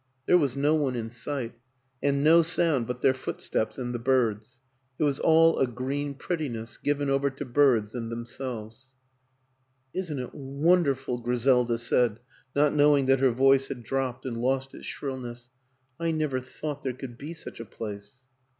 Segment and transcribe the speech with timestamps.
[0.25, 1.53] There was no one in sight
[2.01, 4.59] and no sound but their foot steps and the birds;
[4.97, 8.95] it was all a green prettiness given over to birds and themselves."
[9.93, 12.19] Isn't it wonderful?" Griselda said,
[12.55, 15.51] not know ing that her voice had dropped and lost its shrill ness."
[15.99, 18.25] I never thought there could be such a place."